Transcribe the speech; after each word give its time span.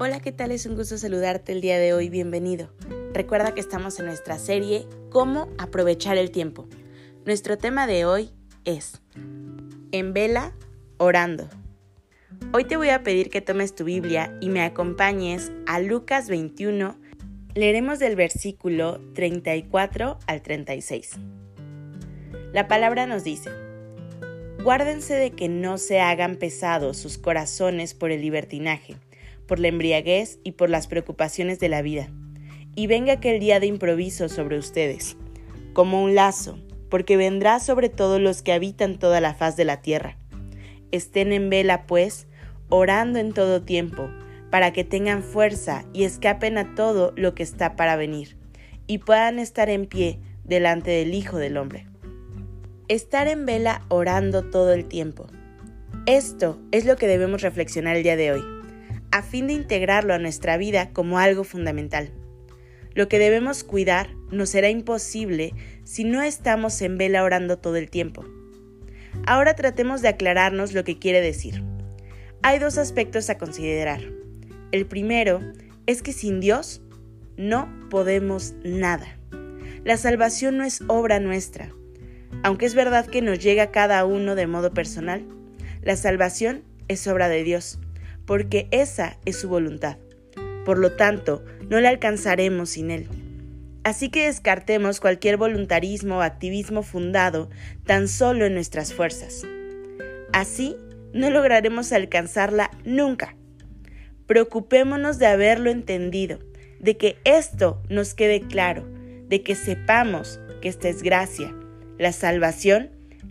Hola, 0.00 0.20
¿qué 0.20 0.30
tal? 0.30 0.52
Es 0.52 0.64
un 0.64 0.76
gusto 0.76 0.96
saludarte 0.96 1.50
el 1.50 1.60
día 1.60 1.76
de 1.76 1.92
hoy. 1.92 2.08
Bienvenido. 2.08 2.70
Recuerda 3.12 3.52
que 3.52 3.60
estamos 3.60 3.98
en 3.98 4.06
nuestra 4.06 4.38
serie 4.38 4.86
Cómo 5.10 5.48
aprovechar 5.58 6.18
el 6.18 6.30
tiempo. 6.30 6.68
Nuestro 7.26 7.58
tema 7.58 7.88
de 7.88 8.04
hoy 8.04 8.30
es 8.64 9.02
En 9.90 10.12
vela, 10.12 10.52
orando. 10.98 11.48
Hoy 12.52 12.62
te 12.62 12.76
voy 12.76 12.90
a 12.90 13.02
pedir 13.02 13.28
que 13.28 13.40
tomes 13.40 13.74
tu 13.74 13.82
Biblia 13.82 14.38
y 14.40 14.50
me 14.50 14.62
acompañes 14.62 15.50
a 15.66 15.80
Lucas 15.80 16.28
21. 16.28 16.96
Leeremos 17.56 17.98
del 17.98 18.14
versículo 18.14 19.00
34 19.14 20.20
al 20.28 20.42
36. 20.42 21.16
La 22.52 22.68
palabra 22.68 23.06
nos 23.08 23.24
dice, 23.24 23.50
Guárdense 24.62 25.14
de 25.14 25.32
que 25.32 25.48
no 25.48 25.76
se 25.76 25.98
hagan 25.98 26.36
pesados 26.36 26.98
sus 26.98 27.18
corazones 27.18 27.94
por 27.94 28.12
el 28.12 28.20
libertinaje 28.20 28.94
por 29.48 29.58
la 29.58 29.66
embriaguez 29.66 30.38
y 30.44 30.52
por 30.52 30.70
las 30.70 30.86
preocupaciones 30.86 31.58
de 31.58 31.68
la 31.68 31.82
vida. 31.82 32.08
Y 32.76 32.86
venga 32.86 33.14
aquel 33.14 33.40
día 33.40 33.58
de 33.58 33.66
improviso 33.66 34.28
sobre 34.28 34.56
ustedes, 34.56 35.16
como 35.72 36.04
un 36.04 36.14
lazo, 36.14 36.60
porque 36.88 37.16
vendrá 37.16 37.58
sobre 37.58 37.88
todos 37.88 38.20
los 38.20 38.42
que 38.42 38.52
habitan 38.52 38.98
toda 39.00 39.20
la 39.20 39.34
faz 39.34 39.56
de 39.56 39.64
la 39.64 39.82
tierra. 39.82 40.16
Estén 40.92 41.32
en 41.32 41.50
vela, 41.50 41.86
pues, 41.86 42.28
orando 42.68 43.18
en 43.18 43.32
todo 43.32 43.62
tiempo, 43.62 44.08
para 44.50 44.72
que 44.72 44.84
tengan 44.84 45.22
fuerza 45.22 45.84
y 45.92 46.04
escapen 46.04 46.56
a 46.56 46.74
todo 46.74 47.12
lo 47.16 47.34
que 47.34 47.42
está 47.42 47.74
para 47.74 47.96
venir, 47.96 48.36
y 48.86 48.98
puedan 48.98 49.38
estar 49.38 49.68
en 49.68 49.86
pie 49.86 50.20
delante 50.44 50.90
del 50.90 51.14
Hijo 51.14 51.38
del 51.38 51.56
Hombre. 51.56 51.86
Estar 52.86 53.28
en 53.28 53.44
vela 53.44 53.82
orando 53.88 54.48
todo 54.48 54.72
el 54.72 54.86
tiempo. 54.86 55.26
Esto 56.06 56.58
es 56.70 56.86
lo 56.86 56.96
que 56.96 57.06
debemos 57.06 57.42
reflexionar 57.42 57.96
el 57.96 58.02
día 58.02 58.16
de 58.16 58.32
hoy 58.32 58.57
a 59.10 59.22
fin 59.22 59.46
de 59.46 59.54
integrarlo 59.54 60.14
a 60.14 60.18
nuestra 60.18 60.56
vida 60.56 60.90
como 60.92 61.18
algo 61.18 61.44
fundamental. 61.44 62.12
Lo 62.94 63.08
que 63.08 63.18
debemos 63.18 63.64
cuidar 63.64 64.10
nos 64.30 64.50
será 64.50 64.70
imposible 64.70 65.54
si 65.84 66.04
no 66.04 66.22
estamos 66.22 66.80
en 66.82 66.98
vela 66.98 67.22
orando 67.22 67.58
todo 67.58 67.76
el 67.76 67.90
tiempo. 67.90 68.24
Ahora 69.26 69.54
tratemos 69.54 70.02
de 70.02 70.08
aclararnos 70.08 70.72
lo 70.72 70.84
que 70.84 70.98
quiere 70.98 71.20
decir. 71.20 71.62
Hay 72.42 72.58
dos 72.58 72.78
aspectos 72.78 73.30
a 73.30 73.38
considerar. 73.38 74.00
El 74.72 74.86
primero 74.86 75.40
es 75.86 76.02
que 76.02 76.12
sin 76.12 76.40
Dios 76.40 76.82
no 77.36 77.68
podemos 77.90 78.54
nada. 78.64 79.18
La 79.84 79.96
salvación 79.96 80.58
no 80.58 80.64
es 80.64 80.82
obra 80.88 81.20
nuestra. 81.20 81.70
Aunque 82.42 82.66
es 82.66 82.74
verdad 82.74 83.06
que 83.06 83.22
nos 83.22 83.38
llega 83.38 83.64
a 83.64 83.70
cada 83.70 84.04
uno 84.04 84.34
de 84.34 84.46
modo 84.46 84.74
personal, 84.74 85.24
la 85.82 85.96
salvación 85.96 86.62
es 86.88 87.06
obra 87.06 87.28
de 87.28 87.42
Dios 87.42 87.78
porque 88.28 88.68
esa 88.72 89.16
es 89.24 89.38
su 89.38 89.48
voluntad. 89.48 89.96
Por 90.66 90.76
lo 90.76 90.92
tanto, 90.92 91.42
no 91.70 91.80
le 91.80 91.88
alcanzaremos 91.88 92.68
sin 92.68 92.90
Él. 92.90 93.08
Así 93.84 94.10
que 94.10 94.26
descartemos 94.26 95.00
cualquier 95.00 95.38
voluntarismo 95.38 96.18
o 96.18 96.20
activismo 96.20 96.82
fundado 96.82 97.48
tan 97.86 98.06
solo 98.06 98.44
en 98.44 98.52
nuestras 98.52 98.92
fuerzas. 98.92 99.46
Así, 100.34 100.76
no 101.14 101.30
lograremos 101.30 101.90
alcanzarla 101.90 102.70
nunca. 102.84 103.34
Preocupémonos 104.26 105.18
de 105.18 105.26
haberlo 105.26 105.70
entendido, 105.70 106.38
de 106.80 106.98
que 106.98 107.16
esto 107.24 107.82
nos 107.88 108.12
quede 108.12 108.42
claro, 108.42 108.86
de 109.26 109.42
que 109.42 109.54
sepamos 109.54 110.38
que 110.60 110.68
esta 110.68 110.90
es 110.90 111.02
gracia. 111.02 111.54
La 111.98 112.12
salvación 112.12 112.90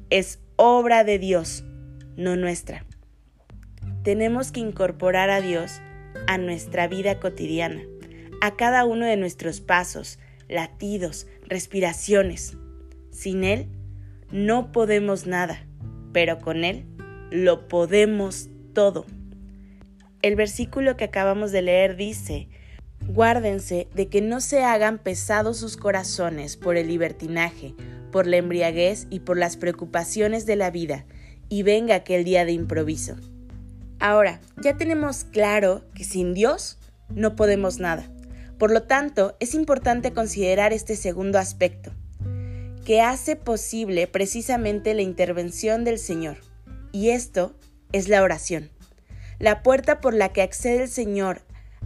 es 0.10 0.40
obra 0.56 1.04
de 1.04 1.20
Dios, 1.20 1.64
no 2.16 2.36
nuestra 2.36 2.87
tenemos 4.08 4.54
que 4.54 4.62
incorporar 4.62 5.30
a 5.30 5.42
Dios 5.42 5.82
a 6.28 6.38
nuestra 6.38 6.88
vida 6.88 7.20
cotidiana, 7.20 7.82
a 8.40 8.56
cada 8.56 8.86
uno 8.86 9.06
de 9.06 9.18
nuestros 9.18 9.60
pasos, 9.60 10.18
latidos, 10.48 11.28
respiraciones. 11.46 12.56
Sin 13.12 13.44
Él 13.44 13.68
no 14.32 14.72
podemos 14.72 15.28
nada, 15.28 15.68
pero 16.14 16.40
con 16.40 16.64
Él 16.64 16.86
lo 17.32 17.68
podemos 17.68 18.48
todo. 18.72 19.06
El 20.22 20.38
versículo 20.38 20.96
que 20.96 21.04
acabamos 21.04 21.52
de 21.52 21.64
leer 21.64 21.98
dice, 21.98 22.48
Guárdense 23.10 23.90
de 23.94 24.08
que 24.08 24.22
no 24.22 24.40
se 24.40 24.64
hagan 24.64 25.00
pesados 25.00 25.58
sus 25.58 25.76
corazones 25.76 26.56
por 26.56 26.78
el 26.78 26.88
libertinaje, 26.88 27.76
por 28.14 28.26
la 28.26 28.38
embriaguez 28.38 29.06
y 29.10 29.20
por 29.20 29.38
las 29.38 29.58
preocupaciones 29.58 30.46
de 30.46 30.56
la 30.56 30.72
vida, 30.72 31.06
y 31.50 31.64
venga 31.64 31.96
aquel 31.96 32.24
día 32.24 32.46
de 32.46 32.54
improviso. 32.54 33.18
Ahora, 34.00 34.42
ya 34.62 34.78
tenemos 34.78 35.24
claro 35.24 35.84
que 35.96 36.04
sin 36.04 36.34
Dios 36.34 36.78
no 37.10 37.36
podemos 37.36 37.80
nada. 37.80 38.10
Por 38.60 38.72
lo 38.72 38.84
tanto, 38.84 39.36
es 39.40 39.54
importante 39.54 40.14
considerar 40.14 40.74
este 40.74 40.96
segundo 40.96 41.40
aspecto, 41.40 41.92
que 42.86 43.02
hace 43.02 43.36
posible 43.36 44.08
precisamente 44.08 44.94
la 44.94 45.02
intervención 45.02 45.84
del 45.84 46.00
Señor. 46.00 46.38
Y 46.92 47.10
esto 47.10 47.56
es 47.92 48.08
la 48.08 48.24
oración. 48.24 48.70
La 49.40 49.62
puerta 49.62 50.00
por 50.00 50.14
la 50.14 50.30
que 50.30 50.42
accede 50.42 50.84
el 50.84 50.90
Señor 50.90 51.42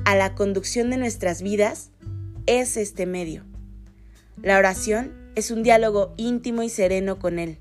a 0.05 0.15
la 0.15 0.35
conducción 0.35 0.89
de 0.89 0.97
nuestras 0.97 1.41
vidas 1.41 1.91
es 2.45 2.77
este 2.77 3.05
medio. 3.05 3.45
La 4.41 4.57
oración 4.57 5.31
es 5.35 5.51
un 5.51 5.63
diálogo 5.63 6.13
íntimo 6.17 6.63
y 6.63 6.69
sereno 6.69 7.19
con 7.19 7.39
Él, 7.39 7.59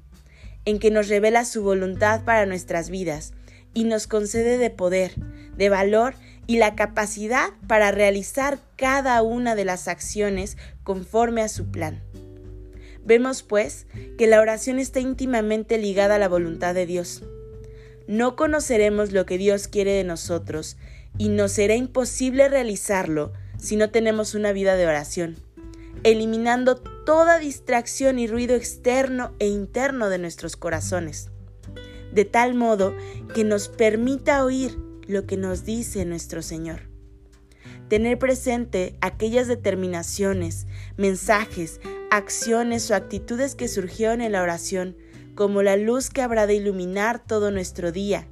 en 0.65 0.79
que 0.79 0.91
nos 0.91 1.09
revela 1.09 1.45
su 1.45 1.63
voluntad 1.63 2.25
para 2.25 2.47
nuestras 2.47 2.91
vidas 2.91 3.33
y 3.75 3.85
nos 3.85 4.07
concede 4.07 4.59
de 4.59 4.71
poder, 4.71 5.15
de 5.57 5.69
valor 5.69 6.15
y 6.47 6.59
la 6.59 6.75
capacidad 6.75 7.51
para 7.67 7.93
realizar 7.93 8.59
cada 8.77 9.23
una 9.23 9.55
de 9.55 9.65
las 9.65 9.89
acciones 9.89 10.57
conforme 10.83 11.43
a 11.43 11.49
su 11.49 11.71
plan. 11.71 12.03
Vemos 13.05 13.43
pues 13.43 13.87
que 14.19 14.27
la 14.27 14.41
oración 14.41 14.79
está 14.79 15.01
íntimamente 15.01 15.79
ligada 15.79 16.17
a 16.17 16.19
la 16.19 16.29
voluntad 16.29 16.75
de 16.75 16.87
Dios. 16.87 17.23
No 18.07 18.37
conoceremos 18.37 19.13
lo 19.13 19.27
que 19.27 19.39
Dios 19.39 19.69
quiere 19.69 19.93
de 19.93 20.05
nosotros 20.05 20.77
y 21.17 21.29
nos 21.29 21.53
será 21.53 21.77
imposible 21.77 22.49
realizarlo 22.49 23.33
si 23.59 23.77
no 23.77 23.91
tenemos 23.91 24.35
una 24.35 24.53
vida 24.53 24.75
de 24.75 24.87
oración, 24.87 25.37
eliminando 26.03 26.77
toda 26.77 27.39
distracción 27.39 28.19
y 28.19 28.27
ruido 28.27 28.57
externo 28.57 29.35
e 29.39 29.47
interno 29.47 30.09
de 30.09 30.19
nuestros 30.19 30.57
corazones 30.57 31.31
de 32.13 32.25
tal 32.25 32.55
modo 32.55 32.95
que 33.35 33.45
nos 33.45 33.69
permita 33.69 34.45
oír 34.45 34.79
lo 35.07 35.27
que 35.27 35.37
nos 35.37 35.65
dice 35.65 36.05
nuestro 36.05 36.43
Señor. 36.43 36.89
Tener 37.89 38.19
presente 38.19 38.97
aquellas 39.01 39.49
determinaciones, 39.49 40.67
mensajes, 40.97 41.81
acciones 42.11 42.91
o 42.91 42.95
actitudes 42.95 43.55
que 43.55 43.69
surgieron 43.69 44.21
en 44.21 44.33
la 44.33 44.43
oración 44.43 44.97
como 45.35 45.63
la 45.63 45.77
luz 45.77 46.11
que 46.11 46.23
habrá 46.23 46.47
de 46.47 46.55
iluminar 46.55 47.25
todo 47.25 47.51
nuestro 47.51 47.93
día, 47.93 48.27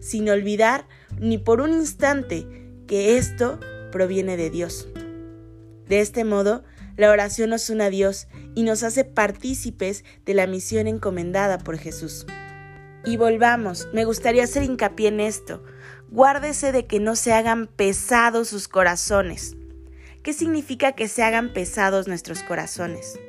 sin 0.00 0.28
olvidar 0.28 0.88
ni 1.18 1.38
por 1.38 1.60
un 1.60 1.72
instante 1.72 2.46
que 2.86 3.18
esto 3.18 3.60
proviene 3.92 4.36
de 4.36 4.50
Dios. 4.50 4.88
De 5.88 6.00
este 6.00 6.24
modo, 6.24 6.64
la 6.96 7.10
oración 7.10 7.50
nos 7.50 7.68
une 7.70 7.84
a 7.84 7.90
Dios 7.90 8.26
y 8.54 8.62
nos 8.62 8.82
hace 8.82 9.04
partícipes 9.04 10.04
de 10.24 10.34
la 10.34 10.46
misión 10.46 10.86
encomendada 10.86 11.58
por 11.58 11.78
Jesús. 11.78 12.26
Y 13.06 13.16
volvamos, 13.18 13.88
me 13.92 14.04
gustaría 14.04 14.42
hacer 14.42 14.64
hincapié 14.64 15.08
en 15.08 15.20
esto. 15.20 15.62
Guárdese 16.10 16.72
de 16.72 16.86
que 16.86 16.98
no 16.98 17.14
se 17.14 17.32
hagan 17.32 17.68
pesados 17.68 18.48
sus 18.48 18.66
corazones. 18.66 19.56
¿Qué 20.24 20.32
significa 20.32 20.90
que 20.90 21.06
se 21.06 21.22
hagan 21.22 21.52
pesados 21.52 22.08
nuestros 22.08 22.42
corazones? 22.42 23.20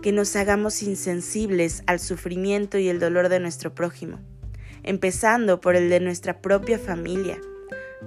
Que 0.00 0.12
nos 0.12 0.34
hagamos 0.34 0.82
insensibles 0.82 1.82
al 1.86 2.00
sufrimiento 2.00 2.78
y 2.78 2.88
el 2.88 3.00
dolor 3.00 3.28
de 3.28 3.38
nuestro 3.38 3.74
prójimo, 3.74 4.18
empezando 4.82 5.60
por 5.60 5.76
el 5.76 5.90
de 5.90 6.00
nuestra 6.00 6.40
propia 6.40 6.78
familia, 6.78 7.38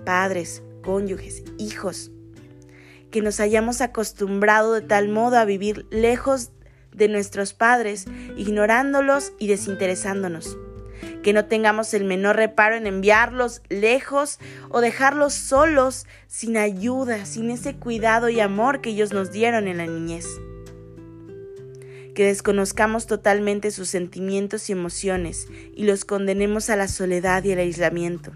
padres, 0.06 0.64
cónyuges, 0.82 1.44
hijos. 1.60 2.10
Que 3.12 3.22
nos 3.22 3.40
hayamos 3.40 3.80
acostumbrado 3.82 4.74
de 4.74 4.82
tal 4.82 5.08
modo 5.08 5.38
a 5.38 5.46
vivir 5.46 5.86
lejos 5.92 6.50
de 6.96 7.08
nuestros 7.08 7.54
padres, 7.54 8.06
ignorándolos 8.38 9.34
y 9.40 9.48
desinteresándonos. 9.48 10.58
que 11.22 11.34
no 11.34 11.46
tengamos 11.46 11.94
el 11.94 12.06
menor 12.06 12.36
reparo 12.36 12.76
en 12.76 12.88
enviarlos 12.88 13.62
lejos 13.70 14.40
o 14.70 14.80
dejarlos 14.80 15.34
solos, 15.34 16.06
sin 16.28 16.58
ayuda, 16.58 17.26
sin 17.26 17.50
ese 17.50 17.76
cuidado 17.76 18.30
y 18.30 18.40
amor 18.40 18.82
que 18.82 18.92
ellos 18.92 19.12
nos 19.12 19.32
dieron 19.32 19.68
en 19.68 19.78
la 19.78 19.86
niñez. 19.86 20.26
Que 22.14 22.26
desconozcamos 22.26 23.08
totalmente 23.08 23.72
sus 23.72 23.90
sentimientos 23.90 24.70
y 24.70 24.74
emociones 24.74 25.48
y 25.74 25.84
los 25.84 26.06
condenemos 26.06 26.70
a 26.70 26.76
la 26.76 26.88
soledad 26.88 27.44
y 27.44 27.52
el 27.52 27.60
aislamiento. 27.60 28.32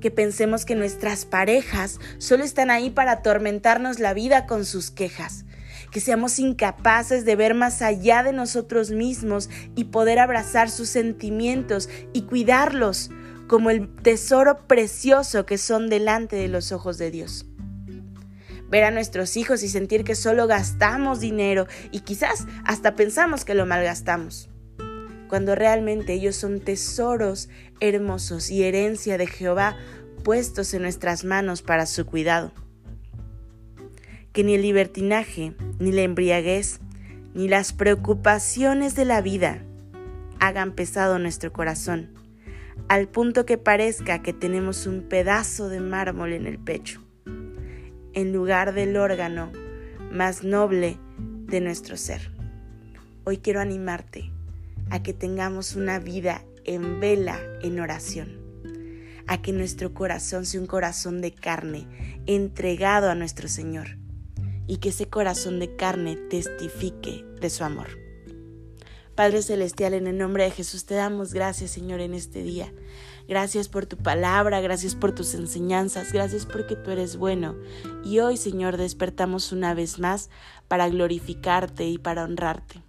Que 0.00 0.10
pensemos 0.10 0.64
que 0.64 0.74
nuestras 0.74 1.24
parejas 1.24 1.98
solo 2.18 2.44
están 2.44 2.70
ahí 2.70 2.90
para 2.90 3.12
atormentarnos 3.12 3.98
la 3.98 4.14
vida 4.14 4.46
con 4.46 4.64
sus 4.64 4.90
quejas 4.90 5.44
que 5.94 6.00
seamos 6.00 6.40
incapaces 6.40 7.24
de 7.24 7.36
ver 7.36 7.54
más 7.54 7.80
allá 7.80 8.24
de 8.24 8.32
nosotros 8.32 8.90
mismos 8.90 9.48
y 9.76 9.84
poder 9.84 10.18
abrazar 10.18 10.68
sus 10.68 10.88
sentimientos 10.88 11.88
y 12.12 12.22
cuidarlos 12.22 13.12
como 13.46 13.70
el 13.70 13.88
tesoro 14.02 14.66
precioso 14.66 15.46
que 15.46 15.56
son 15.56 15.88
delante 15.88 16.34
de 16.34 16.48
los 16.48 16.72
ojos 16.72 16.98
de 16.98 17.12
Dios. 17.12 17.46
Ver 18.68 18.82
a 18.82 18.90
nuestros 18.90 19.36
hijos 19.36 19.62
y 19.62 19.68
sentir 19.68 20.02
que 20.02 20.16
solo 20.16 20.48
gastamos 20.48 21.20
dinero 21.20 21.68
y 21.92 22.00
quizás 22.00 22.44
hasta 22.64 22.96
pensamos 22.96 23.44
que 23.44 23.54
lo 23.54 23.64
malgastamos, 23.64 24.50
cuando 25.28 25.54
realmente 25.54 26.14
ellos 26.14 26.34
son 26.34 26.58
tesoros 26.58 27.48
hermosos 27.78 28.50
y 28.50 28.64
herencia 28.64 29.16
de 29.16 29.28
Jehová 29.28 29.76
puestos 30.24 30.74
en 30.74 30.82
nuestras 30.82 31.22
manos 31.22 31.62
para 31.62 31.86
su 31.86 32.04
cuidado 32.04 32.63
que 34.34 34.42
ni 34.42 34.56
el 34.56 34.62
libertinaje, 34.62 35.54
ni 35.78 35.92
la 35.92 36.02
embriaguez, 36.02 36.80
ni 37.34 37.46
las 37.46 37.72
preocupaciones 37.72 38.96
de 38.96 39.04
la 39.04 39.22
vida 39.22 39.62
hagan 40.40 40.72
pesado 40.72 41.20
nuestro 41.20 41.52
corazón, 41.52 42.10
al 42.88 43.06
punto 43.06 43.46
que 43.46 43.58
parezca 43.58 44.22
que 44.22 44.32
tenemos 44.32 44.88
un 44.88 45.02
pedazo 45.02 45.68
de 45.68 45.78
mármol 45.78 46.32
en 46.32 46.48
el 46.48 46.58
pecho, 46.58 47.00
en 48.12 48.32
lugar 48.32 48.74
del 48.74 48.96
órgano 48.96 49.52
más 50.10 50.42
noble 50.42 50.98
de 51.46 51.60
nuestro 51.60 51.96
ser. 51.96 52.32
Hoy 53.22 53.38
quiero 53.38 53.60
animarte 53.60 54.32
a 54.90 55.00
que 55.00 55.12
tengamos 55.12 55.76
una 55.76 56.00
vida 56.00 56.44
en 56.64 56.98
vela 56.98 57.38
en 57.62 57.78
oración, 57.78 58.36
a 59.28 59.40
que 59.40 59.52
nuestro 59.52 59.94
corazón 59.94 60.44
sea 60.44 60.60
un 60.60 60.66
corazón 60.66 61.20
de 61.20 61.30
carne 61.30 61.86
entregado 62.26 63.08
a 63.08 63.14
nuestro 63.14 63.46
Señor 63.46 64.02
y 64.66 64.78
que 64.78 64.90
ese 64.90 65.06
corazón 65.08 65.58
de 65.58 65.76
carne 65.76 66.16
testifique 66.16 67.24
de 67.40 67.50
su 67.50 67.64
amor. 67.64 68.04
Padre 69.14 69.42
Celestial, 69.42 69.94
en 69.94 70.08
el 70.08 70.18
nombre 70.18 70.42
de 70.42 70.50
Jesús 70.50 70.86
te 70.86 70.94
damos 70.94 71.32
gracias, 71.32 71.70
Señor, 71.70 72.00
en 72.00 72.14
este 72.14 72.42
día. 72.42 72.72
Gracias 73.28 73.68
por 73.68 73.86
tu 73.86 73.96
palabra, 73.96 74.60
gracias 74.60 74.96
por 74.96 75.14
tus 75.14 75.34
enseñanzas, 75.34 76.12
gracias 76.12 76.46
porque 76.46 76.74
tú 76.74 76.90
eres 76.90 77.16
bueno. 77.16 77.54
Y 78.04 78.18
hoy, 78.18 78.36
Señor, 78.36 78.76
despertamos 78.76 79.52
una 79.52 79.72
vez 79.72 80.00
más 80.00 80.30
para 80.66 80.88
glorificarte 80.88 81.86
y 81.86 81.98
para 81.98 82.24
honrarte. 82.24 82.82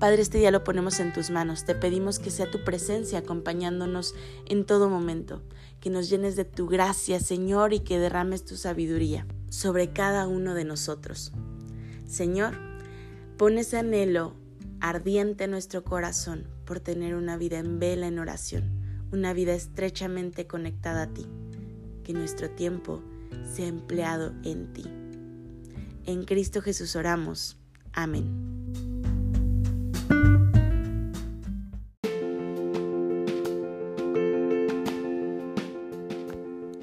Padre, 0.00 0.22
este 0.22 0.38
día 0.38 0.50
lo 0.50 0.64
ponemos 0.64 0.98
en 0.98 1.12
tus 1.12 1.30
manos. 1.30 1.64
Te 1.64 1.76
pedimos 1.76 2.18
que 2.18 2.30
sea 2.30 2.50
tu 2.50 2.64
presencia 2.64 3.20
acompañándonos 3.20 4.14
en 4.46 4.66
todo 4.66 4.88
momento, 4.88 5.40
que 5.80 5.90
nos 5.90 6.10
llenes 6.10 6.34
de 6.34 6.44
tu 6.44 6.66
gracia, 6.66 7.20
Señor, 7.20 7.74
y 7.74 7.80
que 7.80 7.98
derrames 7.98 8.44
tu 8.44 8.56
sabiduría 8.56 9.24
sobre 9.50 9.92
cada 9.92 10.26
uno 10.26 10.54
de 10.54 10.64
nosotros. 10.64 11.32
Señor, 12.06 12.54
pon 13.36 13.58
ese 13.58 13.76
anhelo 13.76 14.34
ardiente 14.80 15.44
en 15.44 15.50
nuestro 15.50 15.84
corazón 15.84 16.48
por 16.64 16.80
tener 16.80 17.14
una 17.14 17.36
vida 17.36 17.58
en 17.58 17.78
vela 17.78 18.06
en 18.06 18.18
oración, 18.18 18.64
una 19.12 19.34
vida 19.34 19.52
estrechamente 19.52 20.46
conectada 20.46 21.02
a 21.02 21.12
ti, 21.12 21.26
que 22.02 22.14
nuestro 22.14 22.50
tiempo 22.50 23.02
sea 23.44 23.66
empleado 23.66 24.32
en 24.42 24.72
ti. 24.72 24.84
En 26.06 26.24
Cristo 26.24 26.62
Jesús 26.62 26.96
oramos. 26.96 27.58
Amén. 27.92 28.49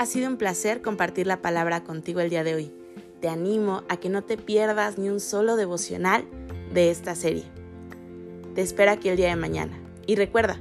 Sido 0.08 0.30
un 0.30 0.38
placer 0.38 0.82
compartir 0.82 1.28
la 1.28 1.42
palabra 1.42 1.84
contigo 1.84 2.20
el 2.22 2.30
día 2.30 2.44
de 2.44 2.56
hoy. 2.56 2.74
Te 3.22 3.30
animo 3.30 3.84
a 3.90 3.98
que 3.98 4.10
no 4.10 4.24
te 4.24 4.38
pierdas 4.38 4.98
ni 4.98 5.10
un 5.10 5.20
solo 5.20 5.56
devocional 5.56 6.26
de 6.74 6.90
esta 6.90 7.14
serie. 7.14 7.44
Te 8.56 8.62
espero 8.62 8.92
aquí 8.92 9.10
el 9.10 9.18
día 9.18 9.28
de 9.28 9.36
mañana. 9.36 9.78
Y 10.08 10.16
recuerda, 10.16 10.60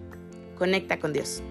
conecta 0.56 0.98
con 0.98 1.12
Dios. 1.12 1.42